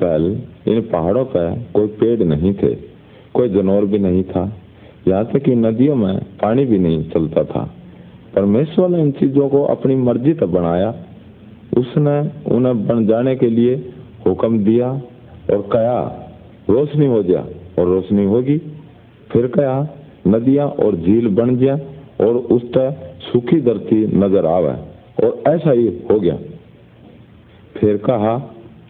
[0.00, 0.24] पहल
[0.68, 2.74] इन पहाड़ों पर कोई पेड़ नहीं थे,
[3.34, 4.52] कोई जानवर भी नहीं था।
[5.08, 7.62] यहाँ तक कि नदियों में पानी भी नहीं चलता था।
[8.34, 10.94] परमेश्वर ने इन चीज़ों को अपनी मर्ज़ी तक बनाया।
[11.78, 12.18] उसने
[12.54, 13.74] उन्हें बन जाने के लिए
[14.26, 14.90] हुक्म दिया
[15.52, 16.00] और कहा,
[16.70, 17.40] रोशनी हो जा
[17.78, 18.58] और रोशनी होगी।
[19.30, 19.80] फिर कहा,
[20.26, 21.74] नदियाँ और झील बन जा
[22.20, 24.72] और उस तक सूखी धरती नज़र आवे
[25.18, 26.36] और ऐसा ही हो गया।
[27.76, 28.34] फिर कहा,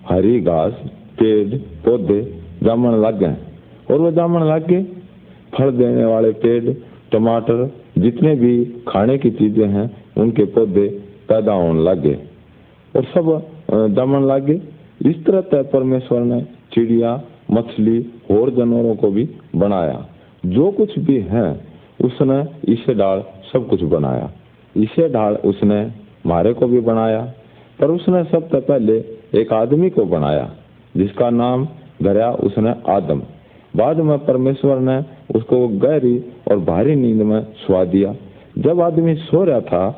[0.09, 0.81] हरी घास
[1.19, 2.21] पेड़ पौधे
[2.62, 3.37] जामन लग। गए
[3.91, 4.83] और वो जामन लग गए
[5.55, 6.73] फल देने वाले पेड़
[7.12, 10.88] टमाटर, जितने भी खाने की चीज़ें हैं, उनके पौधे
[11.29, 12.19] पैदा होने लग। गए
[12.95, 13.30] और सब
[13.95, 14.60] जामन लग। गए
[15.10, 16.41] इस तरह तय परमेश्वर ने
[16.73, 17.98] चिड़िया, मछली
[18.30, 20.07] और जानवरों को भी बनाया।
[20.46, 21.48] जो कुछ भी है,
[22.05, 24.30] उसने इसे डाल सब कुछ बनाया।
[24.77, 25.80] इसे डाल उसने
[26.27, 27.21] मारे को भी बनाया,
[27.80, 28.96] पर उसने सबसे पहले
[29.35, 30.51] एक आदमी को बनाया।
[30.98, 31.66] जिसका नाम
[32.02, 33.23] धरा उसने आदम।
[33.75, 34.99] बाद में परमेश्वर ने
[35.35, 36.18] उसको गहरी
[36.51, 38.15] और भारी नींद में सुहा दिया।
[38.59, 39.91] जब आदमी सो रहा था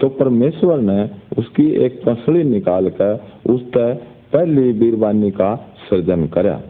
[0.00, 1.02] तो परमेश्वर ने
[1.38, 3.92] उसकी एक पसली निकाल कर उस तय
[4.32, 5.54] पहली बीरबानी का
[5.88, 6.60] सृजन करा।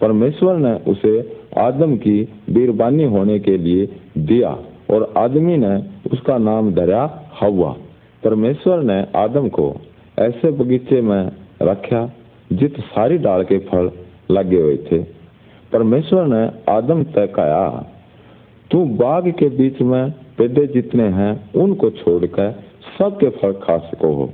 [0.00, 1.14] परमेश्वर ने उसे
[1.58, 3.86] आदम की बीरबानी होने के लिए
[4.18, 4.50] दिया
[4.90, 5.76] और आदमी ने
[6.12, 7.02] उसका नाम धरा
[7.40, 7.74] हवा
[8.22, 9.74] परमेश्वर ने आदम को
[10.18, 11.30] ऐसे बगीचे में
[11.62, 12.04] रखा
[12.52, 13.90] जित सारी डाल के फल
[14.30, 14.98] लगे हुए थे।
[15.72, 17.92] परमेश्वर ने आदम तय कहा,
[18.70, 22.64] तू बाग के बीच में पेड़े जितने हैं, उनको छोड़कर
[22.98, 24.30] सबके फल खा सको हो।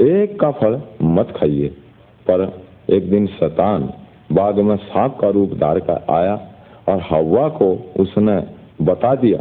[0.00, 1.68] एक का फल मत खाइए।
[2.30, 2.60] पर
[2.90, 3.92] एक दिन शतान
[4.32, 6.34] बाग में सांप का रूप धार कर आया
[6.88, 8.42] और हवा को उसने
[8.84, 9.40] बता दिया,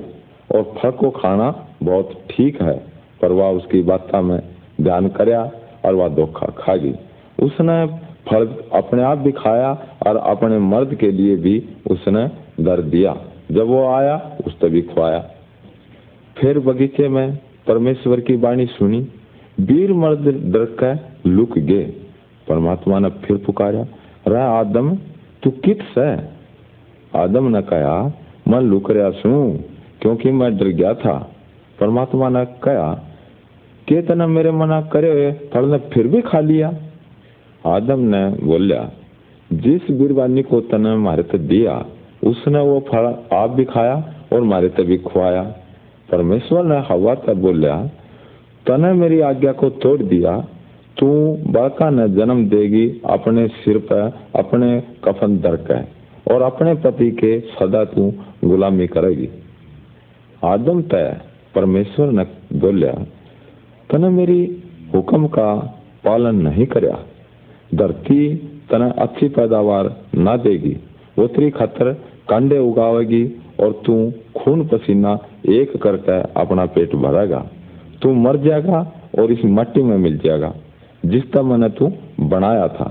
[0.57, 2.83] और फल को खाना बहुत ठीक है,
[3.21, 4.41] पर वह उसकी बात में
[4.81, 5.51] ध्यान करया
[5.85, 6.93] और वह धोखा खा गई।
[7.43, 7.85] उसने
[8.29, 9.71] फल अपने आप भी खाया
[10.07, 12.27] और अपने मर्द के लिए भी उसने
[12.63, 13.17] दर दिया।
[13.51, 15.19] जब वो आया उस तभी खुआया।
[16.37, 19.07] फिर बगीचे में परमेश्वर की वाणी सुनी।
[19.59, 21.93] वीर मर्द डर कर लुक गए।
[22.47, 23.81] परमात्मा ने फिर पुकारा
[24.27, 24.95] रे आदम,
[25.43, 26.37] तू कित से?
[27.19, 28.13] आदम ने कहा,
[28.47, 29.59] मैं लुक रहा सू,
[30.01, 31.31] क्योंकि मैं डर गया था।
[31.79, 32.93] परमात्मा ने कहा
[33.87, 36.73] के तना मेरे मना करे हुए फल ने फिर भी खा लिया?
[37.67, 38.89] आदम ने बोलिया
[39.51, 41.73] जिस बीरबानी को तने मारे तो दिया,
[42.23, 43.95] उसने वो फल आप भी खाया
[44.33, 45.43] और मारे तो भी खुआया।
[46.09, 47.75] परमेश्वर ने हवा तक बोलिया
[48.65, 50.37] तने मेरी आज्ञा को तोड़ दिया,
[50.97, 51.07] तू
[51.47, 54.69] बाका ने जन्म देगी अपने सिर पर अपने
[55.03, 55.85] कफन दर
[56.31, 58.11] और अपने पति के सदा तू
[58.43, 59.29] गुलामी करेगी।
[60.43, 61.19] आदम तय
[61.55, 62.23] परमेश्वर ने
[62.59, 62.93] बोलिया
[63.89, 64.41] तने मेरी
[64.95, 65.53] हुक्म का
[66.05, 66.97] पालन नहीं करया।
[67.71, 68.35] धरती
[68.69, 70.75] तने अच्छी पैदावार ना देगी।
[71.17, 71.91] वो तेरी खातर
[72.29, 73.23] कांडे उगावेगी
[73.59, 73.93] और तू
[74.37, 75.17] खून पसीना
[75.49, 77.39] एक करके अपना पेट भरेगा।
[78.01, 78.79] तू मर जाएगा
[79.19, 80.53] और इस मट्टी में मिल जाएगा
[81.03, 82.89] जिसका मैंने तू बनाया था।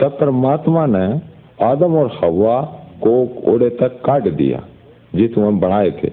[0.00, 1.06] तब परमात्मा ने
[1.64, 2.60] आदम और हवा
[3.02, 3.12] को
[3.52, 4.62] ओड़े तक काट दिया,
[5.14, 6.08] जिस वह बनाए थे,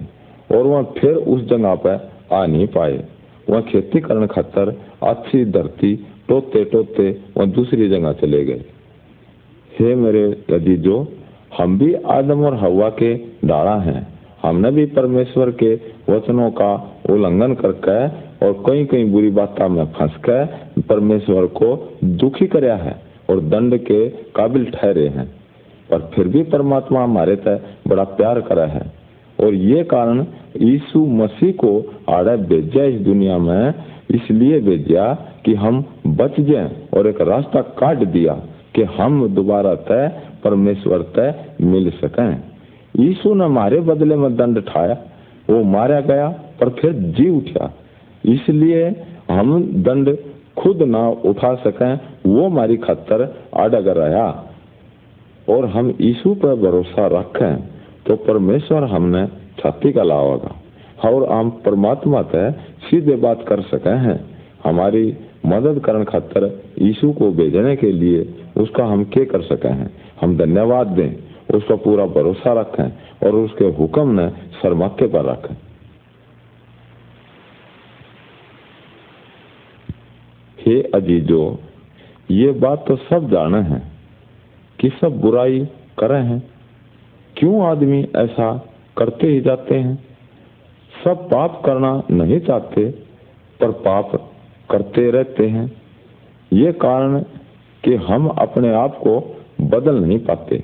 [0.56, 3.04] और वह फिर उस जगह पर आ नहीं पाए।
[3.50, 4.70] वह खेती करने खातर
[5.04, 5.96] अच्छी धरती
[6.28, 8.66] टोते टोते वह दूसरी जगह चले गए।
[9.80, 10.24] हे मेरे
[10.54, 11.08] अजीजो,
[11.58, 13.16] हम भी आदम और हवा के
[13.46, 15.74] डाला हैं। हमने भी परमेश्वर के
[16.10, 20.46] वचनों का उल्लंघन करके और कई कई बुरी बातों में फंस कर
[20.90, 25.28] परमेश्वर को दुखी कराया है और दंड के काबिल ठहरे हैं।
[25.90, 28.97] पर फिर भी परमात्मा हमारे तय बड़ा प्यार करा है।
[29.40, 30.26] और ये कारण
[30.62, 31.72] यीशु मसीह को
[32.10, 33.74] आड़े भेजा इस दुनिया में,
[34.12, 35.14] इसलिए भेजा
[35.46, 38.34] कि हम बच जाएँ और एक रास्ता काट दिया
[38.76, 40.08] कि हम दोबारा तय,
[40.44, 42.44] परमेश्वर तय मिल सकें।
[42.96, 44.98] यीशु ने हमारे बदले में दंड ठाया,
[45.50, 46.28] वो मारा गया
[46.60, 47.74] पर फिर जी उठा।
[48.26, 48.88] इसलिए
[49.32, 50.18] हम दंड
[50.58, 53.24] खुद ना उठा सकें, वो हमारी खतर
[53.54, 54.30] अडग रहा
[55.48, 57.77] और हम यीशु पर भरोसा रखें।
[58.08, 59.26] तो परमेश्वर हमने
[59.60, 60.56] छाती का लावागा
[61.10, 62.52] और हम परमात्मा तय
[62.82, 64.20] सीधे बात कर सके हैं।
[64.64, 65.06] हमारी
[65.46, 66.46] मदद करने खातर
[66.82, 68.22] यीशु को भेजने के लिए
[68.58, 69.90] उसका हम क्या कर सके हैं?
[70.22, 71.12] हम धन्यवाद दें,
[71.56, 72.90] उसका पूरा भरोसा रखें
[73.24, 75.56] और उसके हुक्म ने सरमक्के पर रखें।
[80.58, 81.60] हे अजीजो,
[82.32, 83.82] ये बात तो सब जाने हैं
[84.80, 85.60] कि सब बुराई
[86.00, 86.42] करे हैं।
[87.38, 88.66] क्यों आदमी ऐसा
[88.98, 89.96] करते ही जाते हैं?
[91.04, 92.86] सब पाप करना नहीं चाहते,
[93.60, 94.32] पर पाप
[94.72, 95.72] करते रहते हैं।
[96.54, 97.20] ये कारण
[97.84, 100.64] कि हम अपने आप को बदल नहीं पाते।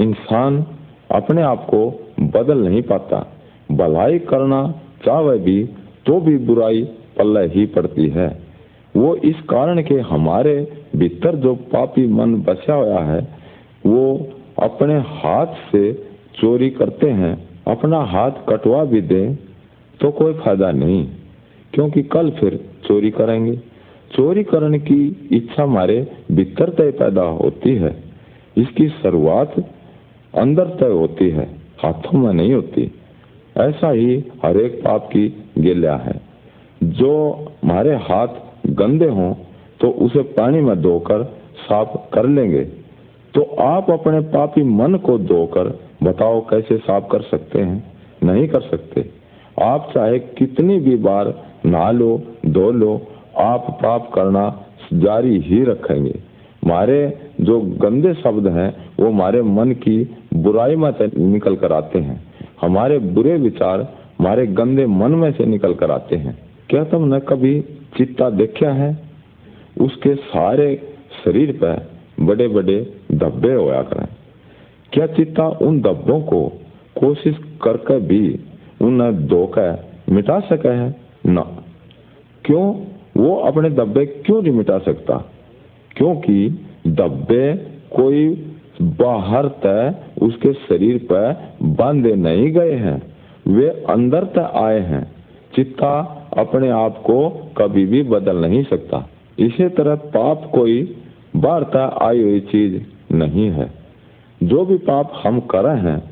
[0.00, 0.66] इंसान
[1.10, 3.32] अपने आप को बदल नहीं पाता।
[3.72, 4.74] भलाई करना
[5.04, 5.64] चाहे भी
[6.06, 6.82] तो भी बुराई
[7.18, 8.40] पल्ले ही पड़ती है।
[8.96, 13.28] वो इस कारण के हमारे भीतर जो पापी मन बचा हुआ है,
[13.86, 15.92] वो अपने हाथ से
[16.34, 17.34] चोरी करते हैं,
[17.66, 19.24] अपना हाथ कटवा भी दे
[20.00, 21.06] तो कोई फ़ायदा नहीं,
[21.72, 23.56] क्योंकि कल फिर चोरी करेंगे।
[24.10, 25.96] चोरी करने की इच्छा हमारे
[26.32, 27.90] भीतर तय पैदा होती है,
[28.56, 29.54] इसकी शुरुआत
[30.34, 31.44] अंदर तय होती है,
[31.78, 32.90] हाथों में नहीं होती।
[33.56, 35.26] ऐसा ही हर एक पाप की
[35.58, 36.20] गिल्या है।
[36.80, 37.12] जो
[37.62, 39.32] हमारे हाथ गंदे हों
[39.80, 41.24] तो उसे पानी में धोकर
[41.60, 42.62] साफ़ कर लेंगे।
[43.34, 47.92] तो आप अपने पापी मन को धोकर बताओ कैसे साफ़ कर सकते हैं?
[48.24, 49.10] नहीं कर सकते।
[49.62, 53.06] आप चाहे कितनी भी बार नहा लो, धो लो,
[53.38, 56.20] आप पाप करना जारी ही रखेंगे।
[56.64, 61.98] हमारे जो गंदे शब्द हैं, वो हमारे मन की बुराई में से निकल कर आते
[61.98, 62.24] हैं।
[62.60, 66.38] हमारे बुरे विचार हमारे गंदे मन में से निकल कर आते हैं।
[66.68, 67.60] क्या तुमने कभी
[67.96, 68.98] चित्ता देखा है?
[69.80, 70.94] उसके सारे
[71.24, 71.90] शरीर पर
[72.20, 74.06] बड़े बड़े धब्बे होया करें।
[74.92, 76.52] क्या चित्ता उन धब्बों को
[77.00, 78.40] कोशिश करके भी
[78.82, 80.94] उन्हें धोकर मिटा सके है?
[81.26, 81.64] ना।
[82.44, 82.84] क्यों?
[83.16, 85.32] वो अपने धब्बे क्यों नहीं मिटा सकता?
[85.96, 87.54] क्योंकि धब्बे
[87.96, 88.46] कोई
[88.82, 93.02] बाहर तय उसके शरीर पर बांधे नहीं गए हैं।
[93.46, 95.12] वे अंदर तय आए हैं।
[95.54, 99.08] चित्ता अपने आप को कभी भी बदल नहीं सकता।
[99.38, 100.96] इसी तरह पाप कोई
[101.36, 102.82] वार्ता आई हुई चीज़
[103.12, 103.70] नहीं है।
[104.42, 106.02] जो भी पाप हम कर रहे हैं,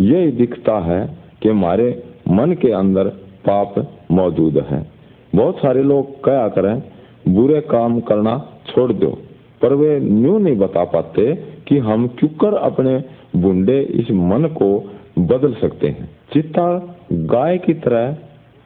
[0.00, 3.08] यही दिखता है कि हमारे मन के अंदर
[3.48, 4.86] पाप मौजूद है।
[5.34, 6.82] बहुत सारे लोग क्या करें,
[7.28, 9.18] बुरे काम करना छोड़ दो,
[9.62, 11.34] पर वे न्यू नहीं बता पाते
[11.68, 13.04] कि हम क्यों अपने
[13.36, 18.16] बुंडे इस मन को बदल सकते हैं। चित्ता गाय की तरह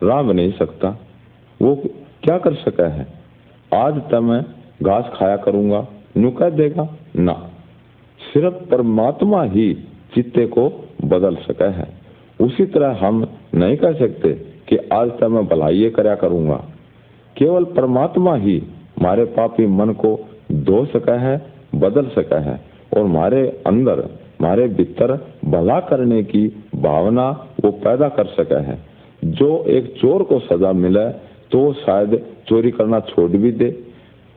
[0.03, 0.99] राम नहीं सकता।
[1.63, 1.83] वो
[2.23, 3.07] क्या कर सका है?
[3.75, 4.45] आज तक मैं
[4.83, 5.87] घास खाया करूँगा।
[6.17, 7.51] नु कह देगा, ना।
[8.35, 9.73] सिर्फ़ परमात्मा ही
[10.15, 10.69] चित्ते को
[11.05, 11.87] बदल सका है।
[12.41, 14.33] उसी तरह हम नहीं कह सकते
[14.69, 16.57] कि आज तक मैं भलाई कराया करूँगा।
[17.37, 18.59] केवल परमात्मा ही
[18.99, 20.19] हमारे पापी मन को
[20.53, 21.37] धो सका है,
[21.75, 22.61] बदल सका है
[22.97, 24.01] और हमारे अंदर
[24.41, 25.13] हमारे भीतर
[25.45, 27.29] भला करने की भावना
[27.65, 28.79] वो पैदा कर सका है।
[29.23, 31.09] जो एक चोर को सजा मिले
[31.51, 33.71] तो शायद चोरी करना छोड़ भी दे।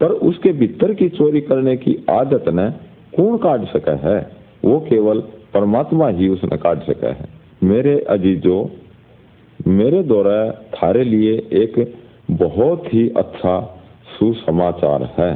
[0.01, 2.69] पर उसके भीतर की चोरी करने की आदत ने
[3.17, 4.19] कौन काट सका है,
[4.65, 5.19] वो केवल
[5.53, 7.27] परमात्मा ही उसने काट सका है।
[7.63, 8.71] मेरे अजीजो,
[9.67, 11.95] मेरे द्वारा थारे लिए एक
[12.31, 13.59] बहुत ही अच्छा
[14.19, 15.31] सुसमाचार है।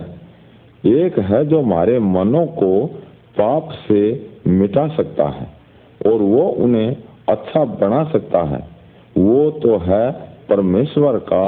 [0.85, 2.85] एक है जो हमारे मनों को
[3.37, 4.01] पाप से
[4.47, 5.47] मिटा सकता है
[6.05, 6.95] और वो उन्हें
[7.29, 8.59] अच्छा बना सकता है।
[9.17, 10.11] वो तो है
[10.49, 11.45] परमेश्वर का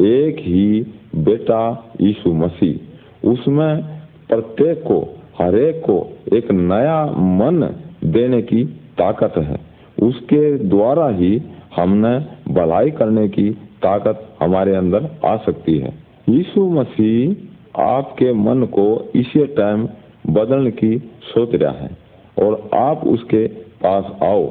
[0.00, 1.62] एक ही बेटा
[2.00, 3.82] यीशु मसीह। उसमें
[4.28, 5.00] प्रत्येक को
[5.38, 5.96] हर एक को
[6.36, 7.04] एक नया
[7.38, 7.68] मन
[8.04, 8.64] देने की
[8.98, 9.58] ताकत है।
[10.02, 11.42] उसके द्वारा ही
[11.76, 12.18] हमने
[12.54, 13.50] भलाई करने की
[13.82, 15.92] ताकत हमारे अंदर आ सकती है।
[16.28, 19.88] यीशु मसीह आपके मन को इसी टाइम
[20.30, 21.90] बदलने की सोच रहा है
[22.38, 23.46] और आप उसके
[23.82, 24.44] पास आओ।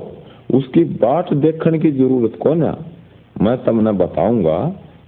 [0.54, 2.74] उसकी बाट देखने की ज़रूरत कौन है
[3.42, 4.58] मैं तमने बताऊँगा,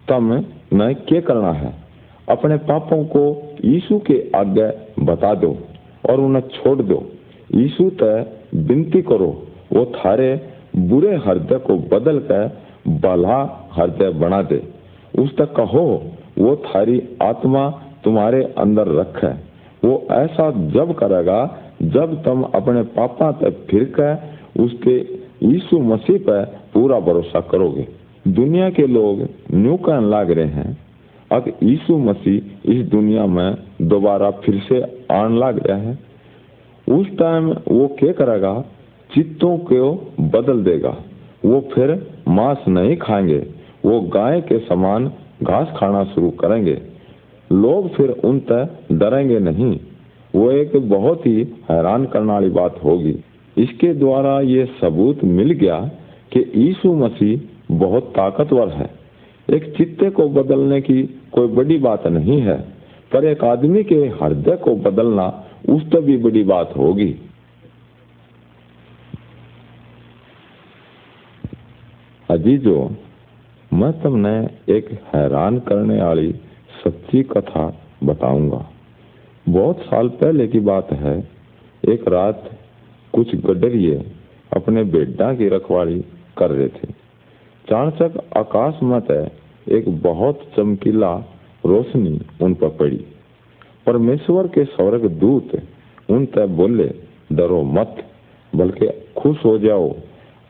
[0.09, 0.33] तम
[0.73, 1.73] न क्या करना है?
[2.29, 3.23] अपने पापों को
[3.65, 4.69] यीशु के आगे
[5.05, 5.57] बता दो
[6.09, 7.03] और उन्हें छोड़ दो।
[7.55, 9.31] यीशु तय विनती करो,
[9.73, 10.29] वो थारे
[10.75, 12.47] बुरे हृदय को बदल कर
[12.99, 13.39] भला
[13.71, 14.61] हृदय बना दे।
[15.19, 15.85] उस तक कहो,
[16.37, 17.69] वो थारी आत्मा
[18.03, 19.33] तुम्हारे अंदर रखे।
[19.87, 21.39] वो ऐसा जब करेगा,
[21.81, 24.95] जब तुम अपने पापा तक फिर कर उसके
[25.43, 26.43] यीशु मसीह पर
[26.73, 27.87] पूरा भरोसा करोगे।
[28.27, 30.77] दुनिया के लोग न्यू कहने लग रहे हैं
[31.31, 34.81] अब यीशु मसीह इस दुनिया में दोबारा फिर से
[35.11, 35.99] आने लग रहा है।
[36.89, 38.65] उस टाइम वो क्या करेगा?
[39.13, 40.97] चित्तों को बदल देगा।
[41.45, 43.47] वो फिर मांस नहीं खाएँगे।
[43.85, 45.11] वो गाय के समान
[45.43, 46.81] घास खाना शुरू करेंगे।
[47.51, 49.79] लोग फिर उन तक डरेंगे नहीं।
[50.35, 53.15] वो एक बहुत ही हैरान करने वाली बात होगी।
[53.57, 55.91] इसके द्वारा ये सबूत मिल गया
[56.33, 57.39] कि यीशु मसीह
[57.75, 58.89] बहुत ताकतवर है।
[59.49, 62.74] एक चित्ते को बदलने की कोई बड़ी बात नहीं है।
[63.15, 65.25] पर एक आदमी के हृदय को बदलना
[65.69, 67.13] उस तो भी बड़ी बात होगी।
[72.29, 72.79] अजीजो,
[73.71, 74.33] मैं तुमने
[74.69, 76.31] एक हैरान करने वाली
[76.83, 77.65] सच्ची कथा
[78.03, 78.65] बताऊँगा।
[79.49, 81.17] बहुत साल पहले की बात है,
[81.83, 82.49] एक रात
[83.13, 83.95] कुछ गडरिए
[84.51, 85.99] अपने बेटा की रखवाली
[86.37, 86.91] कर रहे थे।
[87.67, 89.11] चाणचक आकाश मत
[89.69, 91.13] एक बहुत चमकीला
[91.65, 93.05] रोशनी उन पर पड़ी।
[93.85, 95.61] परमेश्वर के स्वर्ग दूत
[96.09, 96.91] उन तय बोले,
[97.33, 97.95] डरो मत,
[98.55, 99.95] बल्कि खुश हो जाओ।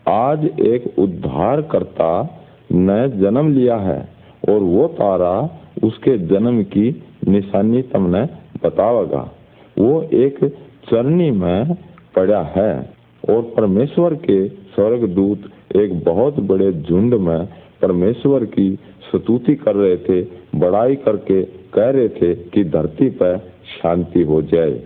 [0.10, 2.40] आज एक उद्धार करता
[2.72, 4.10] नए जन्म लिया है,
[4.50, 8.22] और वो तारा उसके जन्म की निशानी तुमने
[8.64, 9.32] बतावेगा।
[9.80, 10.44] वो एक
[10.92, 11.74] चरनी में
[12.16, 12.94] पड़ा है,
[13.30, 15.42] और परमेश्वर के स्वर्ग दूत
[15.76, 17.48] एक बहुत बड़े झुंड में
[17.82, 18.70] परमेश्वर की
[19.08, 20.22] स्तुति कर रहे थे,
[20.56, 21.42] बड़ाई करके
[21.74, 23.38] कह रहे थे कि धरती पर
[23.74, 24.82] शांति हो जाए।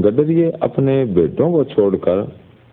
[0.00, 2.20] गडरिये अपने बेटों को छोड़कर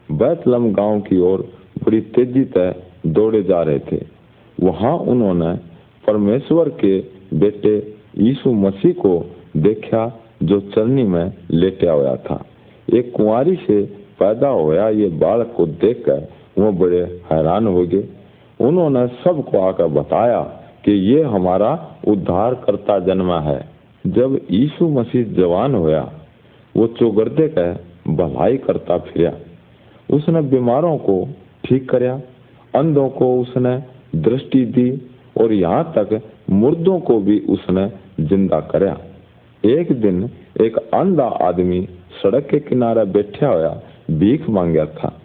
[0.10, 1.42] बैतलम गाँव की ओर
[1.84, 2.72] बड़ी तेज़ी से
[3.08, 4.02] दौड़े जा रहे थे।
[4.60, 5.54] वहाँ उन्होंने
[6.08, 7.00] परमेश्वर के
[7.34, 7.76] बेटे
[8.18, 9.14] यीशु मसीह को
[9.58, 10.04] देखा
[10.44, 12.44] जो चरनी में लेटा हुआ था।
[12.94, 13.82] एक कुंवारी से
[14.20, 16.28] पैदा होया ये बालक को देखकर
[16.58, 17.02] वो बड़े
[17.32, 18.08] हैरान हो गए।
[18.60, 20.42] उन्होंने सबको आकर बताया
[20.86, 21.72] कि ये हमारा
[22.08, 23.60] उद्धार करता जन्मा है।
[24.06, 26.02] जब यीशु मसीह जवान होया,
[26.76, 27.72] वो चौगर्दे का
[28.16, 29.32] भलाई करता फिर
[30.10, 31.18] उसने बीमारों को
[31.66, 32.20] ठीक करया,
[32.74, 33.78] अंधों को उसने
[34.18, 34.90] दृष्टि दी
[35.38, 37.88] और यहाँ तक मुर्दों को भी उसने
[38.22, 38.98] ज़िंदा करया।
[39.64, 40.30] एक दिन
[40.62, 41.88] एक अंधा आदमी
[42.22, 43.70] सड़क के किनारे बैठा हुआ
[44.12, 45.19] भीख मांगा था।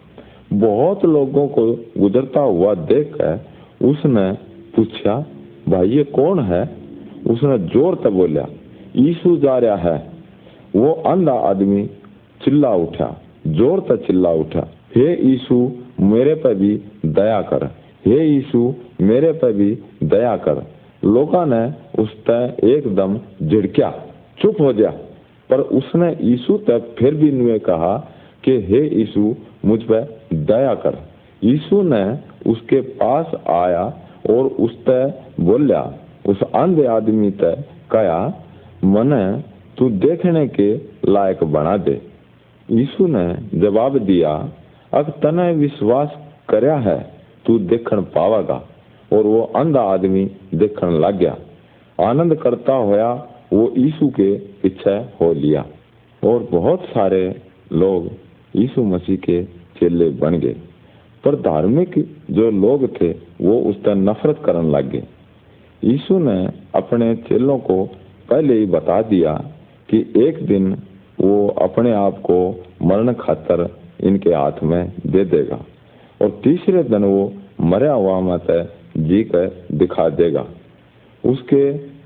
[0.55, 1.65] बहुत लोगों को
[1.97, 4.31] गुजरता हुआ देखकर उसने
[4.75, 5.25] पूछा,
[5.69, 6.63] भाई, ये कौन है?
[7.27, 8.47] उसने ज़ोर से बोलिया
[8.95, 10.09] यीशु जा रहा है।
[10.75, 11.85] वो अंधा आदमी
[12.41, 17.65] चिल्ला उठा ज़ोर से चिल्ला उठा, हे यीशु, मेरे पर भी दया कर।
[18.05, 20.63] हे यीशु, मेरे पर भी दया कर।
[21.05, 21.63] लोगों ने
[22.01, 23.91] उस तय एकदम झिड़किया
[24.41, 24.89] चुप हो जा
[25.49, 27.97] पर उसने यीशु तक फिर भी नुए कहा
[28.43, 29.35] कि, हे यीशु,
[29.65, 30.97] मुझ पर दया कर।
[31.43, 32.17] यीशु ने
[32.49, 33.83] उसके पास आया
[34.29, 35.93] और उस तय बोलिया,
[36.27, 38.43] उस अंधे आदमी तय कहा,
[38.83, 39.43] मने,
[39.77, 40.75] तू देखने के
[41.11, 42.01] लायक बना दे।
[42.71, 44.49] यीशु ने जवाब दिया
[44.93, 46.17] अब तने विश्वास
[46.49, 47.11] करया है,
[47.45, 48.67] तू देखन पावेगा।
[49.13, 51.37] और वो अंधा आदमी देखन लग गया
[52.01, 55.65] आनंद करता होया, वो यीशु के पीछे हो लिया।
[56.23, 57.41] और बहुत सारे
[57.73, 58.09] लोग
[58.55, 60.55] यीशु मसीह के चेले बन गए।
[61.23, 61.93] पर धार्मिक
[62.31, 63.09] जो लोग थे,
[63.41, 65.03] वो उस पर नफरत करने लग गए।
[65.83, 66.37] यीशु ने
[66.75, 67.83] अपने चेलों को
[68.29, 69.33] पहले ही बता दिया
[69.89, 70.75] कि एक दिन
[71.19, 72.37] वो अपने आप को
[72.83, 73.67] मरण खातर
[74.01, 75.59] इनके हाथ में दे देगा
[76.21, 78.47] और तीसरे दिन वो मरा हुआ मत
[78.97, 80.45] जी कर दिखा देगा।
[81.23, 81.63] उसके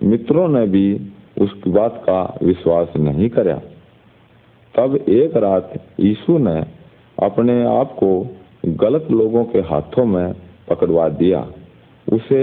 [0.08, 0.86] मित्रों ने भी
[1.42, 3.62] उस बात का विश्वास नहीं कराया
[4.76, 6.62] तब एक रात यीशु ने
[7.24, 8.12] अपने आप को
[8.78, 10.34] गलत लोगों के हाथों में
[10.70, 11.40] पकड़वा दिया।
[12.08, 12.42] उसे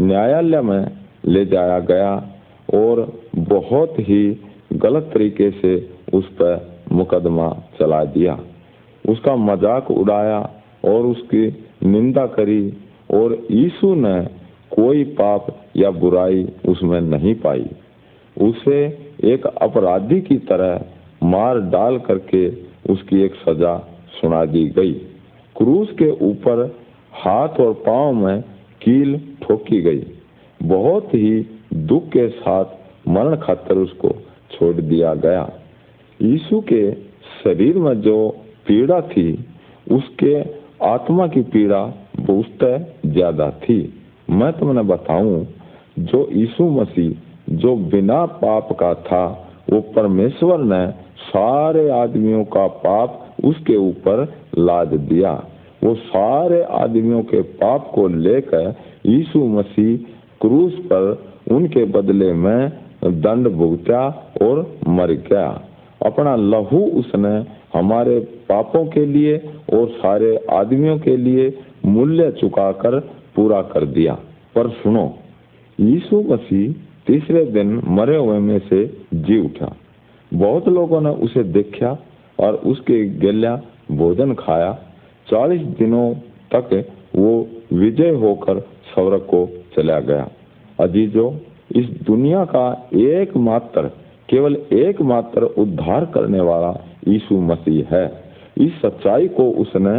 [0.00, 0.90] न्यायालय में
[1.26, 2.12] ले जाया गया
[2.74, 3.00] और
[3.48, 4.22] बहुत ही
[4.74, 5.76] गलत तरीके से
[6.14, 7.48] उस पर मुकदमा
[7.80, 8.38] चला दिया।
[9.04, 10.38] उसका मज़ाक उड़ाया
[10.84, 11.46] और उसकी
[11.84, 12.62] निंदा करी
[13.14, 14.20] और यीशु ने
[14.72, 17.68] कोई पाप या बुराई उसमें नहीं पाई।
[18.36, 18.84] उसे
[19.24, 22.48] एक अपराधी की तरह मार डाल करके
[22.92, 23.74] उसकी एक सजा
[24.20, 24.92] सुना दी गई।
[25.56, 26.64] क्रूस के ऊपर
[27.14, 28.40] हाथ और पाँव में
[28.82, 30.02] कील ठोकी गई।
[30.62, 32.64] बहुत ही दुख के साथ
[33.08, 34.08] मरण खातर उसको
[34.50, 35.48] छोड़ दिया गया।
[36.20, 36.90] यीशु के
[37.44, 38.28] शरीर में जो
[38.66, 39.32] पीड़ा थी,
[39.92, 40.40] उसके
[40.84, 41.84] आत्मा की पीड़ा
[42.20, 42.64] बहुत
[43.06, 43.78] ज़्यादा थी।
[44.30, 45.46] मैं तुमने बताऊँ,
[45.98, 47.10] जो यीशु मसीह,
[47.50, 49.24] जो बिना पाप का था,
[49.72, 50.86] वो परमेश्वर ने
[51.20, 55.32] सारे आदमियों का पाप उसके ऊपर लाद दिया।
[55.84, 58.74] वो सारे आदमियों के पाप को लेकर
[59.06, 59.96] यीशु मसीह
[60.40, 62.72] क्रूस पर उनके बदले में
[63.04, 65.62] दंड भुगता और मर गया।
[66.06, 67.46] अपना लहू उसने
[67.78, 69.36] हमारे पापों के लिए
[69.72, 73.00] और सारे आदमियों के लिए मूल्य चुकाकर
[73.36, 74.14] पूरा कर दिया।
[74.54, 75.18] पर सुनो,
[75.80, 76.72] यीशु मसीह
[77.06, 79.76] तीसरे दिन मरे हुए में से जी उठा।
[80.34, 82.02] बहुत लोगों ने उसे देखा
[82.40, 83.60] और उसके गल्या
[83.92, 84.72] भोजन खाया।
[85.28, 86.14] चालीस दिनों
[86.54, 90.28] तक वो विजय होकर स्वर्ग को चला गया।
[90.80, 91.34] अजीजो,
[91.76, 93.82] इस दुनिया का एकमात्र,
[94.28, 96.70] केवल एकमात्र उद्धार करने वाला
[97.08, 98.06] यीशु मसीह है।
[98.58, 99.98] इस सच्चाई को उसने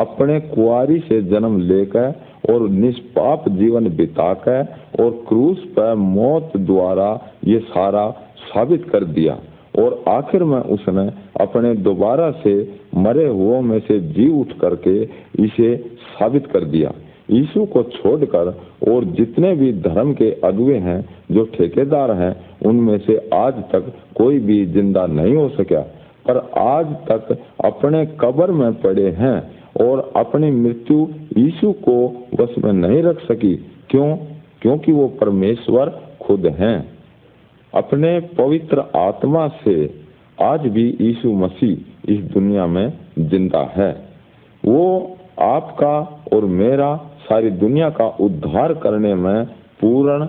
[0.00, 2.14] अपने कुआरी से जन्म लेकर
[2.50, 4.66] और निष्पाप जीवन बिताकर
[5.00, 9.38] और क्रूस पर मौत द्वारा ये सारा साबित कर दिया।
[9.78, 11.10] और आखिर में उसने
[11.40, 15.02] अपने दोबारा से मरे हुओं में से जी उठ करके
[15.44, 16.92] इसे साबित कर दिया।
[17.30, 18.60] यीशु को छोड़कर
[18.92, 22.36] और जितने भी धर्म के अगुए हैं, जो ठेकेदार हैं,
[22.66, 25.80] उनमें से आज तक कोई भी ज़िंदा नहीं हो सका।
[26.30, 31.08] पर आज तक अपने कब्र में पड़े हैं और अपनी मृत्यु
[31.38, 33.54] यीशु को वश में नहीं रख सकी।
[33.90, 34.16] क्यों?
[34.62, 36.99] क्योंकि वो परमेश्वर खुद हैं।
[37.74, 39.74] अपने पवित्र आत्मा से
[40.42, 43.90] आज भी यीशु मसीह इस दुनिया में ज़िंदा है।
[44.62, 45.98] वो आपका
[46.32, 49.44] और मेरा सारी दुनिया का उद्धार करने में
[49.80, 50.26] पूर्ण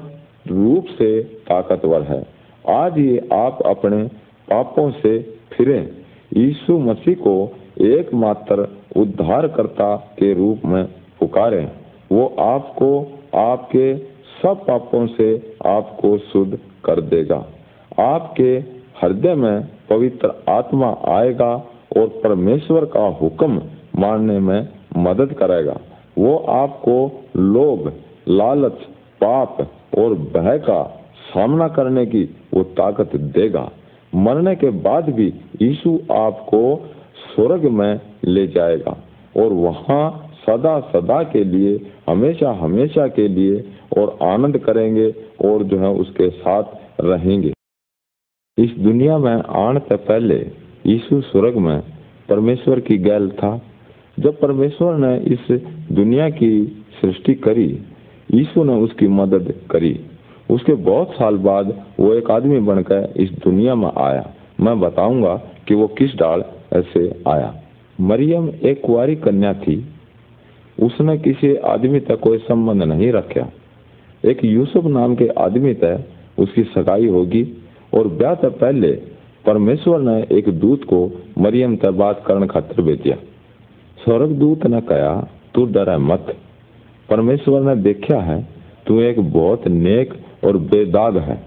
[0.47, 2.21] रूप से ताकतवर है।
[2.69, 4.03] आज ही आप अपने
[4.47, 5.17] पापों से
[5.53, 5.79] फिरे।
[6.37, 7.35] यीशु मसीह को
[7.81, 8.67] एकमात्र
[8.97, 10.83] उद्धारकर्ता के रूप में
[11.19, 11.65] पुकारें।
[12.11, 12.89] वो आपको,
[13.39, 13.95] आपके
[14.41, 15.35] सब पापों से
[15.67, 17.45] आपको शुद्ध कर देगा।
[17.99, 18.51] आपके
[19.01, 21.53] हृदय में पवित्र आत्मा आएगा
[21.97, 23.61] और परमेश्वर का हुक्म
[23.99, 25.77] मानने में मदद करेगा।
[26.17, 26.95] वो आपको
[27.37, 27.93] लोभ,
[28.27, 28.79] लालच,
[29.21, 29.57] पाप
[29.97, 30.83] और भय का
[31.33, 32.23] सामना करने की
[32.53, 33.69] वो ताकत देगा।
[34.15, 35.27] मरने के बाद भी
[35.61, 36.61] यीशु आपको
[37.25, 38.97] स्वर्ग में ले जाएगा
[39.37, 43.63] और वहाँ सदा सदा के लिए हमेशा हमेशा के लिए
[43.97, 46.63] और आनंद करेंगे और जो है उसके साथ
[47.01, 47.53] रहेंगे।
[48.57, 50.51] इस दुनिया में आने से पहले
[50.85, 51.83] यीशु स्वर्ग में
[52.29, 53.61] परमेश्वर की गैल था।
[54.19, 55.39] जब परमेश्वर ने इस
[55.91, 57.79] दुनिया की सृष्टि करी,
[58.33, 60.05] यीशु ने उसकी मदद करी।
[60.51, 65.35] उसके बहुत साल बाद वो एक आदमी बनकर इस दुनिया में आया। मैं बताऊँगा
[65.67, 66.43] कि वो किस डाल
[66.73, 67.55] ऐसे आया।
[68.01, 69.85] मरियम एक कुआरी कन्या थी।
[70.81, 73.51] उसने किसी आदमी तक कोई संबंध नहीं रखा।
[74.25, 76.03] एक यूसुफ नाम के आदमी तय
[76.39, 77.57] उसकी सगाई होगी
[77.93, 78.91] और ब्याह से पहले
[79.45, 83.15] परमेश्वर ने एक दूत को मरियम तक बात करने खातिर भेजा।
[84.03, 86.37] स्वर्ग दूत ने कहा, तू डरा मत।
[87.09, 88.47] परमेश्वर ने देखा है,
[88.87, 91.43] तू एक बहुत नेक और बेदाग है।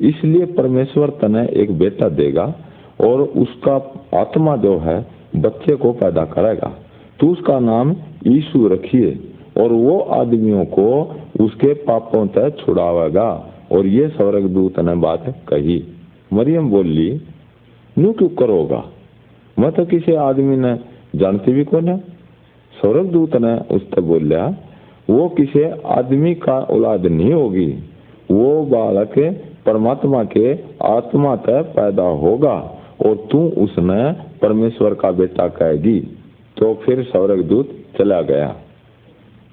[0.00, 2.54] इसलिए परमेश्वर तने एक बेटा देगा
[3.00, 6.78] और उसका आत्मा जो है, बच्चे को पैदा करेगा।
[7.20, 7.96] तू उसका नाम
[8.26, 10.86] यीशु रखिए। और वो आदमियों को
[11.40, 15.82] उसके पापों तक छुड़ावेगा। और ये स्वर्ग दूत ने बात कही।
[16.32, 17.20] मरियम बोली
[17.98, 18.84] नू क्यों करोगा?
[19.58, 20.78] मैं तो किसी आदमी ने
[21.16, 21.98] जानती भी कौन है?
[22.80, 24.56] स्वर्ग दूत ने उससे बोलिया
[25.10, 27.66] वो किसी आदमी का औलाद नहीं होगी।
[28.30, 29.14] वो बालक
[29.66, 32.56] परमात्मा के आत्मा तक पैदा होगा
[33.06, 36.00] और तू उसने परमेश्वर का बेटा कहेगी।
[36.56, 38.56] तो फिर स्वर्ग दूत चला गया।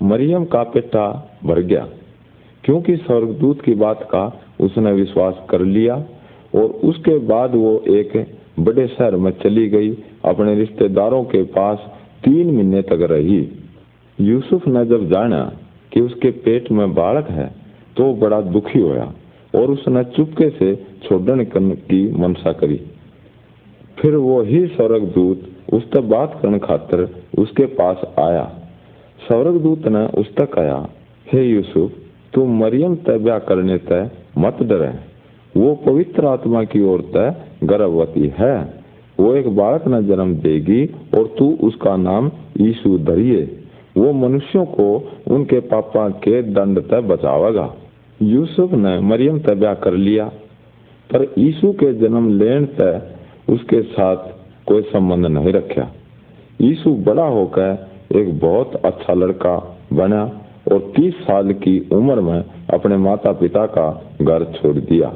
[0.02, 1.08] मरियम का पेटा
[1.46, 1.88] भर गया।
[2.64, 4.26] क्योंकि स्वर्गदूत की बात का
[4.62, 5.96] उसने विश्वास कर लिया
[6.56, 8.26] और उसके बाद वो एक
[8.60, 9.92] बड़े शहर में चली गई,
[10.26, 11.78] अपने रिश्तेदारों के पास
[12.24, 13.48] तीन महीने तक रही।
[14.20, 15.44] यूसुफ ने जब जाना
[15.94, 17.48] कि उसके पेट में बालक है
[17.98, 19.14] तो बड़ा दुखी होया
[19.56, 22.82] और उसने चुपके से छोड़ने की मनसा करी।
[23.98, 28.52] फिर वो ही स्वर्गदूत उस तक बात करने खातर उसके पास आया।
[29.20, 30.88] स्वर्गदूत ने उस तक कहा
[31.28, 31.92] हे यूसुफ
[32.34, 34.94] तू मरियम तय करने तय मत डरे।
[35.56, 38.56] वो पवित्र आत्मा की ओर तय गर्भवती है।
[39.20, 40.86] वो एक बालक न जन्म देगी
[41.18, 43.44] और तू उसका नाम यीशु धरिए।
[43.98, 44.88] वो मनुष्यों को
[45.28, 47.74] उनके पापा के दंड तय बचावेगा।
[48.20, 50.26] यूसुफ ने मरियम तय कर लिया,
[51.10, 53.02] पर यीशु के जन्म लेने तय
[53.50, 54.18] उसके साथ
[54.68, 55.92] कोई संबंध नहीं रखा।
[56.62, 60.42] यीशु बड़ा होकर एक बहुत अच्छा लड़का बना
[60.72, 62.44] और तीस साल की उम्र में
[62.74, 65.14] अपने माता पिता का घर छोड़ दिया।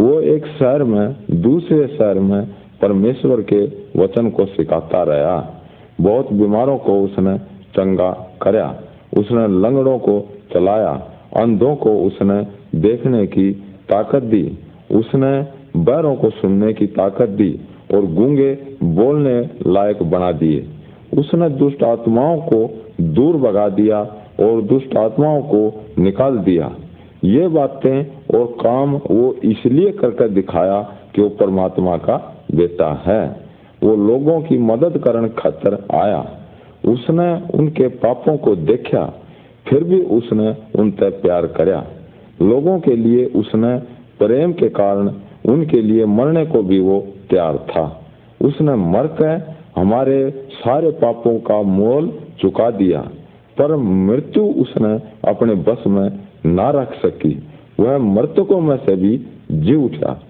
[0.00, 2.48] वो एक शहर में, दूसरे शहर में
[2.82, 3.64] परमेश्वर के
[4.00, 5.62] वचन को सिखाता रहा।
[6.00, 7.38] बहुत बीमारों को उसने
[7.74, 8.80] चंगा करया।
[9.16, 12.46] उसने लंगड़ों को चलाया। अंधों को उसने
[12.78, 13.52] देखने की
[13.88, 14.58] ताकत दी।
[14.92, 15.46] उसने
[15.84, 17.60] बैरों को सुनने की ताकत दी
[17.94, 20.68] और गूँगे बोलने लायक बना दिए।
[21.12, 22.58] उसने दुष्ट आत्माओं को
[23.00, 24.00] दूर भगा दिया
[24.40, 25.60] और दुष्ट आत्माओं को
[25.98, 26.70] निकाल दिया।
[27.24, 28.06] ये बातें
[28.38, 30.80] और काम वो इसलिए करके दिखाया
[31.14, 32.16] कि वो परमात्मा का
[32.54, 33.24] बेटा है।
[33.82, 36.20] वो लोगों की मदद करने खातर आया।
[36.84, 39.04] उसने उनके पापों को देखा,
[39.66, 41.84] फिर भी उसने उन तक प्यार करया
[42.42, 43.76] लोगों के लिए उसने
[44.18, 45.10] प्रेम के कारण
[45.48, 46.98] उनके लिए मरने को भी वो
[47.30, 47.84] तैयार था।
[48.40, 53.00] उसने मर कर हमारे सारे पापों का मोल चुका दिया,
[53.56, 54.94] पर मृत्यु उसने
[55.28, 56.08] अपने बस में
[56.46, 57.34] ना रख सकी।
[57.80, 59.16] वह मृतकों में से भी
[59.52, 60.20] जी उठा।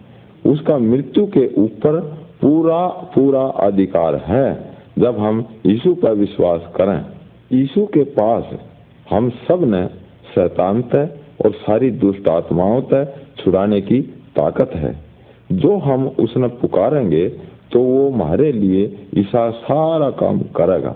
[0.46, 2.00] उसका मृत्यु के ऊपर
[2.42, 7.00] पूरा पूरा अधिकार है, जब हम यीशु पर विश्वास करें।
[7.52, 8.44] यीशु के पास
[9.10, 9.86] हम सबने
[10.34, 11.08] शैतान तय
[11.44, 14.00] और सारी दुष्ट आत्माओं तय छुड़ाने की
[14.36, 14.94] ताकत है।
[15.52, 17.28] जो हम उसने पुकारेंगे
[17.72, 18.84] तो वो हमारे लिए
[19.16, 20.94] ईसा सारा काम करेगा।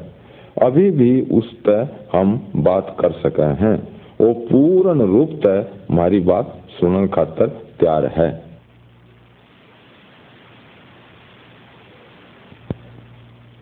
[0.63, 3.77] अभी भी उस तय हम बात कर सके हैं।
[4.21, 7.49] वो पूर्ण रूप तय हमारी बात सुनने खातर
[7.81, 8.31] तैयार है।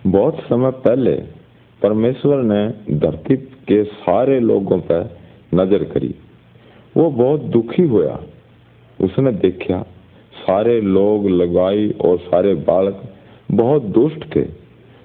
[0.04, 1.14] बहुत समय पहले
[1.82, 2.66] परमेश्वर ने
[2.98, 3.36] धरती
[3.68, 5.08] के सारे लोगों पर
[5.54, 6.14] नज़र करी।
[6.94, 8.18] वो बहुत दुखी हुआ
[8.98, 9.84] उसने देखा
[10.40, 13.02] सारे लोग, लगाई और सारे बालक
[13.50, 14.44] बहुत दुष्ट थे।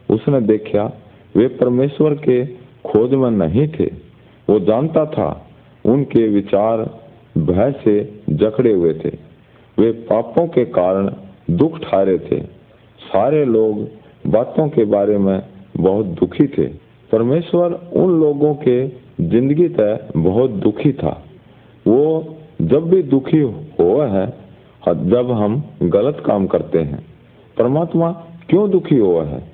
[0.10, 0.86] उसने देखा,
[1.36, 2.46] वे परमेश्वर के
[2.86, 3.86] खोज में नहीं थे।
[4.48, 5.48] वो जानता था,
[5.86, 6.82] उनके विचार
[7.38, 9.10] भय से जकड़े हुए थे।
[9.78, 11.10] वे पापों के कारण
[11.52, 12.40] दुख ठारे थे।
[13.02, 13.80] सारे लोग
[14.28, 15.42] बातों के बारे में
[15.78, 16.68] बहुत दुखी थे।
[17.12, 18.88] परमेश्वर उन लोगों के
[19.22, 21.24] ज़िंदगी तय बहुत दुखी था।
[21.88, 23.40] वो जब भी दुखी
[23.80, 24.26] हुआ है
[24.94, 27.06] जब हम गलत काम करते हैं,
[27.58, 28.12] परमात्मा
[28.50, 29.52] क्यों दुखी हुआ है?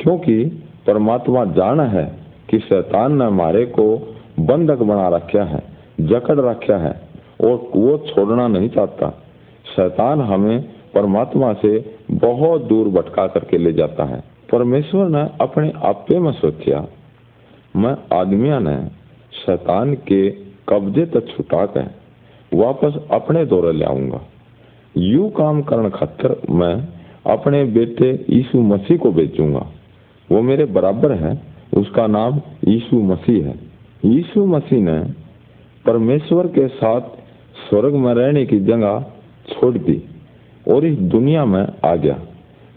[0.00, 0.44] क्योंकि
[0.86, 2.18] परमात्मा जान है
[2.50, 5.62] कि शैतान ने हमारे को बंधक बना रखा है,
[6.00, 7.08] जकड़ रखा है,
[7.40, 9.10] और वो छोड़ना नहीं चाहता।
[9.76, 16.18] शैतान हमें परमात्मा से बहुत दूर भटका करके ले जाता है। परमेश्वर ने अपने आपे
[16.18, 16.88] में सोचा
[17.76, 18.86] मैं आदमिया ने
[19.32, 20.30] शैतान के
[20.68, 21.90] कब्जे तक छुटा कर
[22.54, 24.20] वापस अपने दौरे ले आऊँगा।
[24.98, 26.74] यू काम करने खातर मैं
[27.32, 29.66] अपने बेटे यीशु मसीह को बेचूँगा
[30.32, 31.42] वो मेरे बराबर है,
[31.76, 33.54] उसका नाम यीशु मसीह है।
[34.04, 34.98] यीशु मसीह ने
[35.86, 37.00] परमेश्वर के साथ
[37.68, 39.06] स्वर्ग में रहने की जगह
[39.48, 40.02] छोड़ दी
[40.68, 42.20] और इस दुनिया में आ गया।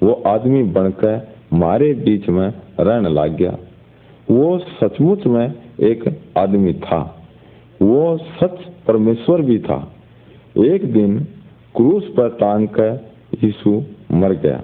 [0.04, 3.58] वो आदमी बनकर मारे बीच में रहने लग गया।
[4.32, 7.28] वो सचमुच में एक आदमी था।
[7.82, 9.94] वो सच परमेश्वर भी था।
[10.58, 11.28] एक दिन
[11.76, 13.10] क्रूस पर टांग कर
[13.44, 14.62] यीशु मर गया।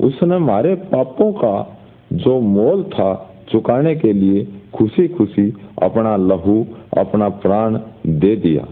[0.00, 1.78] उसने हमारे पापों का
[2.12, 5.52] जो मोल था चुकाने के लिए खुशी खुशी
[5.82, 6.66] अपना लहू,
[6.98, 8.66] अपना प्राण दे दिया।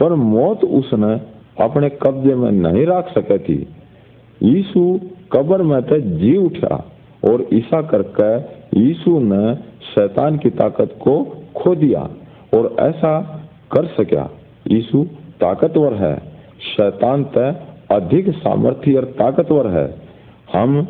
[0.00, 3.68] पर मौत उसने अपने कब्जे में नहीं रख सके थी।
[4.42, 5.00] यीशु
[5.32, 6.92] कब्र में तो जी उठा
[7.24, 9.54] और ईसा करके यीशु ने
[9.94, 12.10] शैतान की ताकत को खो दिया
[12.54, 13.20] और ऐसा
[13.72, 14.30] कर सका।
[14.70, 15.04] यीशु
[15.40, 16.29] ताकतवर है।
[16.60, 17.54] शैतान तय
[17.90, 19.88] अधिक सामर्थ्य और ताकतवर है।
[20.52, 20.82] हम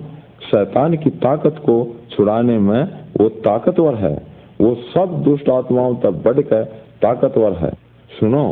[0.43, 1.77] शैतान की ताकत को
[2.11, 2.83] छुड़ाने में
[3.21, 4.15] वो ताकतवर है।
[4.61, 6.65] वो सब दुष्ट आत्माओं तक बढ़कर
[7.03, 7.71] ताकतवर है।
[8.11, 8.45] सुनो,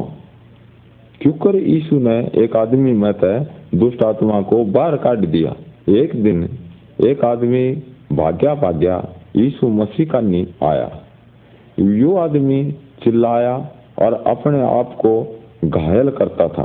[1.20, 5.54] क्योंकर यीशु ने एक आदमी में तय दुष्ट आत्मा को बाहर काट दिया।
[5.92, 6.48] एक दिन
[7.06, 7.70] एक आदमी
[8.12, 8.96] भाग्या भाग्या
[9.36, 10.90] यीशु मसीह का नी आया।
[11.78, 12.62] यो आदमी
[13.04, 13.56] चिल्लाया
[13.98, 15.12] और अपने आप को
[15.64, 16.64] घायल करता था।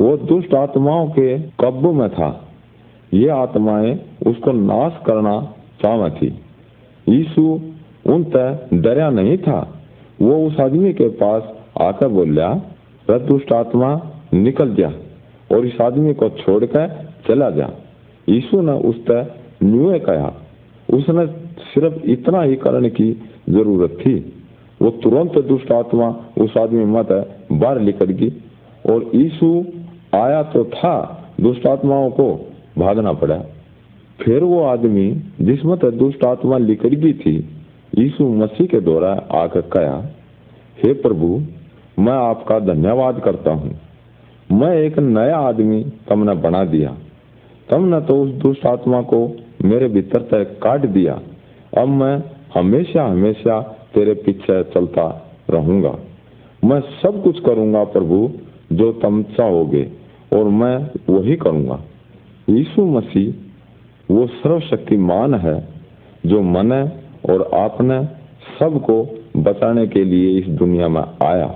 [0.00, 2.48] वो दुष्ट आत्माओं के कब्बू में था।
[3.14, 6.40] ये आत्माएँ उसको नाश करना चाह थी।
[7.08, 7.60] यीशु
[8.06, 9.82] उन तय डरा नहीं था।
[10.22, 12.62] वो उस आदमी के पास आकर बोलिया
[13.10, 14.00] दुष्ट आत्मा,
[14.34, 14.92] निकल जा
[15.56, 16.88] और इस आदमी को छोड़कर
[17.28, 17.70] चला जा।
[18.28, 19.26] यीशु ने उस तय
[19.62, 20.32] न्यूए कहा।
[20.92, 21.26] उसने
[21.60, 23.12] सिर्फ़ इतना ही करने की
[23.48, 24.32] ज़रूरत थी।
[24.82, 26.08] वो तुरंत दुष्ट आत्मा
[26.40, 27.08] उस आदमी मत
[27.52, 28.32] बाहर निकल गई
[28.90, 29.64] और यीशु
[30.12, 30.94] आया तो था
[31.40, 32.28] दुष्ट आत्माओं को
[32.78, 33.38] भागना पड़ा।
[34.20, 37.36] फिर वो आदमी जिसमें तो दुष्ट आत्मा लिकर गई थी,
[37.98, 39.98] यीशु मसीह के द्वारा आकर कहा,
[40.78, 41.28] हे प्रभु,
[41.98, 43.78] मैं आपका धन्यवाद करता हूँ।
[44.50, 46.96] मैं एक नया आदमी तुमने बना दिया।
[47.68, 49.20] तुमने तो उस दुष्ट आत्मा को
[49.64, 51.20] मेरे भीतर तक काट दिया।
[51.78, 52.22] अब मैं
[52.54, 53.60] हमेशा हमेशा
[53.94, 55.06] तेरे पीछे चलता
[55.50, 55.94] रहूँगा।
[56.62, 58.30] मैं सब कुछ करूँगा प्रभु,
[58.72, 59.82] जो तुम चाहोगे।
[60.32, 60.76] और मैं
[61.10, 61.80] वही करूँगा।
[62.48, 63.32] यीशु मसीह,
[64.08, 65.58] वो सर्वशक्तिमान है,
[66.26, 66.82] जो मने
[67.32, 68.04] और आपने
[68.58, 69.02] सबको
[69.36, 71.46] बचाने के लिए इस दुनिया में आया।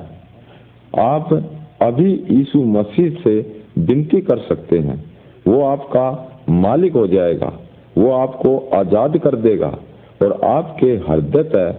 [1.03, 1.33] आप
[1.83, 3.39] अभी यीशु मसीह से
[3.79, 4.97] विनती कर सकते हैं।
[5.47, 6.07] वो आपका
[6.51, 7.53] मालिक हो जाएगा,
[7.99, 9.79] वो आपको आज़ाद कर देगा
[10.23, 11.73] और आपके हृदय तय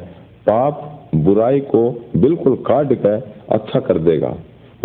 [0.48, 4.36] पाप, बुराई को बिल्कुल काट कर अच्छा कर देगा।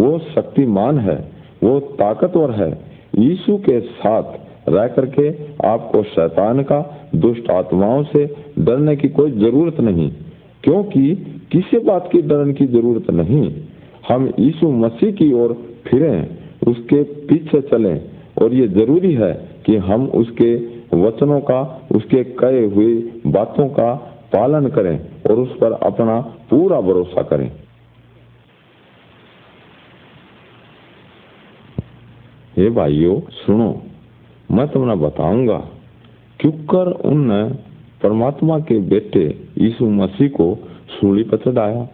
[0.01, 1.17] वो शक्तिमान है
[1.63, 2.79] वो ताकतवर है।
[3.19, 4.23] यीशु के साथ
[4.69, 5.31] रह करके
[5.69, 10.13] आपको शैतान का, दुष्ट आत्माओं से डरने की कोई ज़रूरत नहीं।
[10.65, 11.15] क्योंकि
[11.53, 13.55] किसी बात की डरने की ज़रूरत नहीं।
[14.09, 15.53] हम यीशु मसीह की ओर
[15.87, 16.29] फिरे,
[16.67, 18.01] उसके पीछे चलें।
[18.43, 20.57] और ये ज़रूरी है कि हम उसके
[20.97, 22.95] वचनों का, उसके कहे हुए
[23.27, 23.95] बातों का
[24.33, 27.53] पालन करें और उस पर अपना पूरा भरोसा करें।
[32.59, 33.83] हे भाइयों, सुनो,
[34.53, 35.59] मैं तुम्हें बताऊँगा
[36.41, 37.55] क्यों कर उनने
[38.03, 40.59] परमात्मा के बेटे यीशु मसीह को
[40.91, 41.89] सूली पर चढ़ाया।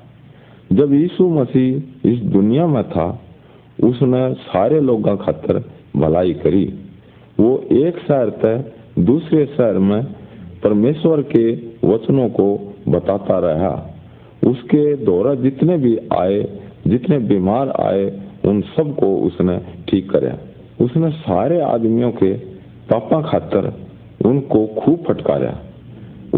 [0.72, 3.22] जब यीशु मसीह इस दुनिया में था,
[3.84, 6.74] उसने सारे लोगों खातर भलाई करी।
[7.40, 10.04] वो एक शहर तक दूसरे शहर में
[10.64, 11.54] परमेश्वर के
[11.86, 13.90] वचनों को बताता रहा।
[14.46, 20.38] उसके द्वारा जितने भी आए, जितने बीमार आए, उन सबको उसने ठीक कराया।
[20.80, 22.32] उसने सारे आदमियों के
[22.90, 23.72] पापा खातर
[24.26, 25.58] उनको खूब फटकारा।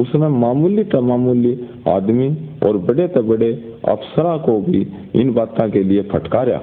[0.01, 2.29] उसने मामूली तो मामूली आदमी
[2.66, 3.53] और बड़े तो बड़े
[3.88, 6.61] अफसरा को भी इन बातों के लिए फटकारा।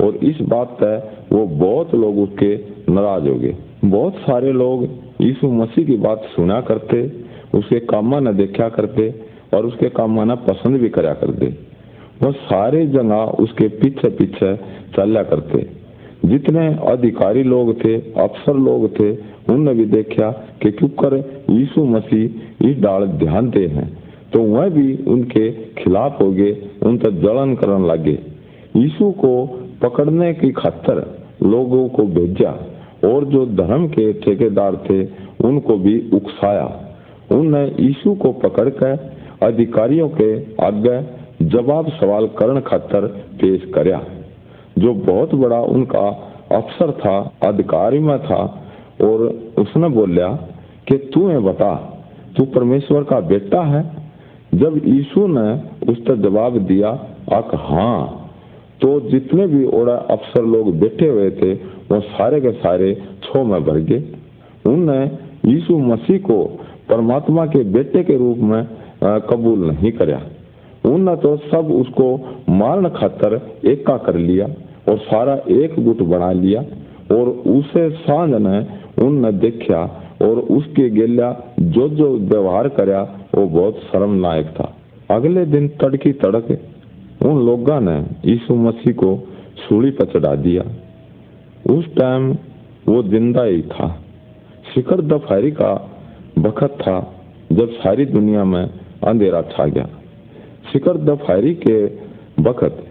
[0.00, 2.54] और इस बात पर वो बहुत लोग उसके
[2.92, 4.84] नाराज़ हो गए। बहुत सारे लोग
[5.20, 7.12] यीशु मसीह की बात सुना करते,
[7.54, 9.22] उसके कामा न देखा करते
[9.54, 11.46] और उसके कामा न पसंद भी करा करते।
[12.22, 14.56] वह सारे जगह उसके पीछे पीछे
[14.96, 15.79] चला करते।
[16.24, 19.10] जितने अधिकारी लोग थे, अफसर लोग थे,
[19.52, 20.30] उनने भी देखा
[20.62, 21.16] कि कर
[21.50, 23.98] यीशु मसीह इस डाल ध्यान दे हैं।
[24.32, 28.18] तो वह भी उनके खिलाफ हो गए उन तक जलन करने लगे।
[28.76, 29.46] यीशु को
[29.82, 32.50] पकड़ने की खातर लोगों को भेजा
[33.04, 35.04] और जो धर्म के ठेकेदार थे,
[35.48, 36.94] उनको भी उकसाया।
[37.32, 41.00] उनने यीशु को पकड़कर अधिकारियों के आगे
[41.46, 43.06] जवाब सवाल करण खातर
[43.40, 43.98] पेश करया
[44.80, 46.06] जो बहुत बड़ा उनका
[46.52, 48.42] अफसर था, अधिकारी में था,
[49.02, 49.26] और
[49.58, 50.28] उसने बोलिया
[50.88, 51.74] कि तू है बता,
[52.36, 53.82] तू परमेश्वर का बेटा है।
[54.54, 55.50] जब यीशु ने
[55.92, 56.90] उस पर जवाब दिया,
[57.32, 58.16] अक हाँ
[58.80, 63.64] तो जितने भी ओड़ा अफसर लोग बैठे हुए थे, वो सारे के सारे छो में
[63.64, 64.02] भर गए।
[64.64, 64.98] उनने
[65.46, 66.42] यीशु मसीह को
[66.88, 68.62] परमात्मा के बेटे के रूप में
[69.30, 70.20] कबूल नहीं कराया।
[70.84, 72.06] उनने तो सब उसको
[72.50, 74.46] मारने खातर एका कर लिया।
[74.88, 76.60] और सारा एक गुट बना लिया
[77.14, 78.58] और उसे साँझ ने
[79.04, 79.82] उनने देखा
[80.22, 81.28] और उसके गेलिया
[81.60, 83.02] जो जो व्यवहार करया,
[83.34, 84.74] वो बहुत शर्मनायक था।
[85.10, 86.58] अगले दिन तड़की तड़क
[87.26, 87.96] उन लोगों ने
[88.30, 89.16] यीशु मसीह को
[89.58, 90.62] सूली पर चढ़ा दिया।
[91.70, 92.30] उस टाइम
[92.88, 93.88] वो ज़िंदा ही था।
[94.74, 95.72] शिखर दफहरी का
[96.38, 96.98] वक्त था
[97.52, 98.62] जब सारी दुनिया में
[99.04, 99.88] अंधेरा छा गया।
[100.72, 101.84] शिखर दफहरी के
[102.42, 102.84] वक्त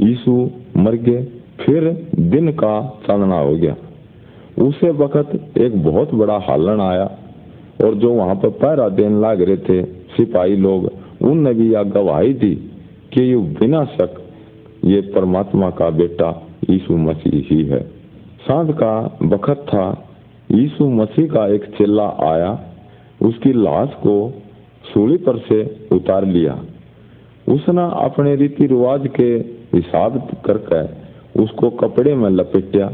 [0.00, 0.32] यीशु
[0.76, 1.22] मर गए,
[1.60, 3.76] फिर दिन का चांदना हो गया।
[4.62, 7.18] उसे वक्त एक बहुत बड़ा हालन आया
[7.84, 12.34] और जो वहाँ पर पहरा देने लाग रहे थे, सिपाही लोग, उनने भी यह गवाही
[12.34, 12.54] दी
[13.12, 14.22] कि ये बिना शक
[14.84, 17.80] ये परमात्मा का बेटा यीशु मसीह ही है।
[18.46, 20.08] साँझ का वक्त था,
[20.52, 22.60] यीशु मसीह का एक चेला आया,
[23.22, 24.42] उसकी लाश को
[24.94, 26.58] सूली पर से उतार लिया।
[27.48, 30.84] उसने अपने रीति रिवाज के हिसाब करके
[31.42, 32.86] उसको कपड़े में लपेटा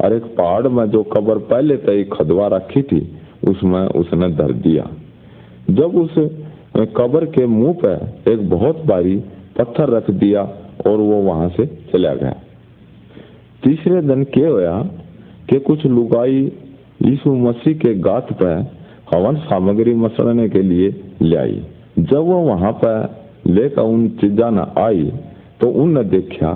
[0.00, 3.00] और एक पहाड़ में जो कब्र पहले तय खदवा रखी थी,
[3.48, 4.84] उसमें उसने धर दिया।
[5.70, 6.14] जब उस
[6.96, 9.16] कब्र के मुँह पे एक बहुत भारी
[9.58, 10.42] पत्थर रख दिया
[10.86, 12.34] और वो वहाँ से चला गया।
[13.62, 14.76] तीसरे दिन क्या होया
[15.50, 16.42] कि कुछ लुगाई
[17.02, 18.52] यीशु मसीह के गात पे
[19.10, 20.88] हवन सामग्री मसलने के लिए
[21.22, 21.62] ले आई।
[21.98, 25.10] जब वो वहाँ पर लेकर उन चीजा न आई
[25.60, 26.50] तो उनने देखा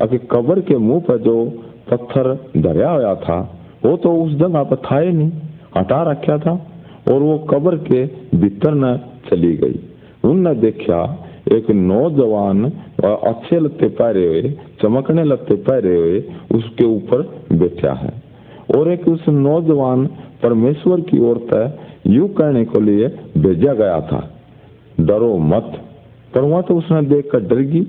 [0.00, 1.44] अभी कब्र के मुँह पर जो
[1.90, 3.38] पत्थर धरिया हुआ था,
[3.84, 5.30] वो तो उस जगह पर था ही नहीं,
[5.76, 6.52] हटा रखा था,
[7.10, 8.04] और वो कबर के
[8.38, 8.96] भीतर न
[9.30, 9.80] चली गई।
[10.24, 11.00] उनने देखा,
[11.52, 12.64] एक नौजवान
[13.04, 14.42] अच्छे लत्ते पहरे हुए,
[14.82, 16.20] चमकने लत्ते पहरे हुए,
[16.54, 18.12] उसके ऊपर बैठा है।
[18.76, 20.06] और एक उस नौजवान
[20.42, 23.08] परमेश्वर की ओर तक यू कहने को लिए
[23.38, 24.20] भेजा गया था,
[25.00, 25.72] डरो मत।
[26.34, 27.86] पर वहाँ तो उसने देख कर डर गई।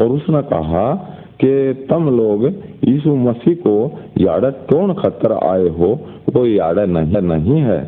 [0.00, 0.92] और उसने कहा
[1.40, 2.44] कि तुम लोग
[2.84, 3.74] यीशु मसीह को
[4.18, 5.98] याड़ा कौन खतर आए हो,
[6.34, 7.80] वो याड़ा नहीं नहीं है।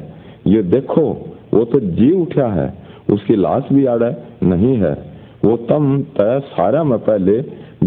[0.47, 1.03] ये देखो,
[1.55, 2.73] वो तो जी उठा है,
[3.13, 4.11] उसकी लाश भी याड़ा
[4.43, 4.93] नहीं है।
[5.45, 7.43] वो तुम तय सारा में पहले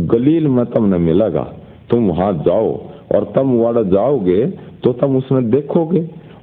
[0.06, 1.44] गलील में तुमने मिलेगा।
[1.90, 2.72] तुम वहाँ जाओ
[3.16, 4.46] और तुम वाड़ा जाओगे
[4.84, 6.02] तो तुम उसने देखोगे।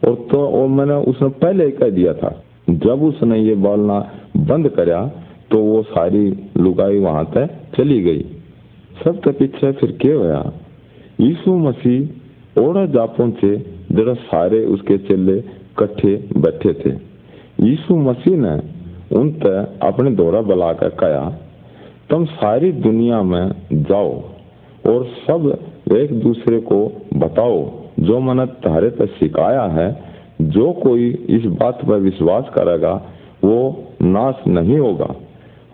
[0.08, 2.30] और तो और मैंने उसने पहले ही कह दिया था।
[2.70, 3.98] जब उसने ये बोलना
[4.36, 5.00] बंद करा
[5.52, 8.24] तो वो सारी लुगाई वहाँ तक चली गई।
[9.04, 10.52] सब तो पीछे फिर क्या होया?
[11.20, 13.56] यीशु मसीह ओड़ा जा पहुँचे
[13.92, 15.40] जरा सारे उसके चेले
[15.78, 16.90] कट्ठे बैठे थे।
[17.60, 18.54] यीशु मसीह ने
[19.16, 21.28] उन तक अपने दौरा बुलाकर कहा,
[22.10, 24.12] तुम सारी दुनिया में जाओ
[24.86, 26.78] और सब एक दूसरे को
[27.16, 27.58] बताओ,
[28.00, 29.90] जो मन तारे पर सिखाया है।
[30.42, 32.92] जो कोई इस बात पर विश्वास करेगा,
[33.44, 33.58] वो
[34.02, 35.14] नाश नहीं होगा।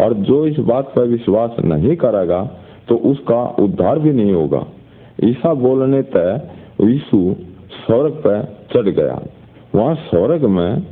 [0.00, 2.42] और जो इस बात पर विश्वास नहीं करेगा
[2.88, 4.64] तो उसका उद्धार भी नहीं होगा।
[5.24, 6.40] ईसा बोलने तय
[6.82, 7.18] यीशु
[7.76, 9.18] स्वर्ग पर चढ़ गया।
[9.74, 10.82] वहाँ स्वर्ग में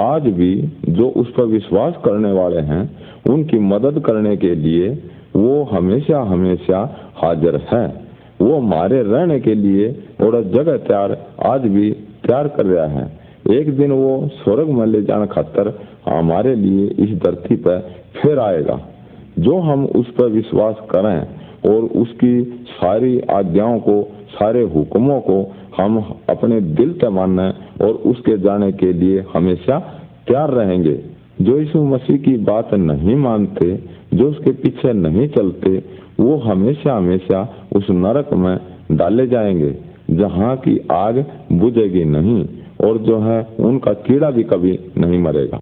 [0.00, 0.52] आज भी
[0.90, 2.84] जो उस पर विश्वास करने वाले हैं,
[3.30, 4.88] उनकी मदद करने के लिए
[5.36, 6.80] वो हमेशा हमेशा
[7.16, 7.86] हाजिर है।
[8.40, 11.90] वो हमारे रहने के लिए थोड़ा जगह तैयार आज भी
[12.22, 13.06] तैयार कर रहा है।
[13.52, 15.72] एक दिन वो स्वर्ग में ले जाने खातर
[16.08, 18.80] हमारे लिए इस धरती पर फिर आएगा।
[19.38, 21.20] जो हम उस पर विश्वास करें
[21.72, 27.48] और उसकी सारी आज्ञाओं को, सारे हुक्मों को हम अपने दिल से मानने
[27.84, 29.78] और उसके जाने के लिए हमेशा
[30.28, 31.00] तैयार रहेंगे।
[31.42, 33.78] जो यीशु मसीह की बात नहीं मानते,
[34.14, 35.82] जो उसके पीछे नहीं चलते,
[36.20, 38.58] वो हमेशा हमेशा उस नरक में
[38.92, 39.76] डाले जाएँगे,
[40.10, 42.48] जहाँ की आग बुझेगी नहीं
[42.84, 45.58] और जो है उनका कीड़ा भी कभी नहीं मरेगा।